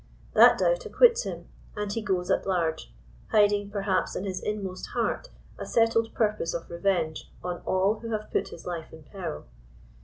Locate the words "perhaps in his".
3.69-4.41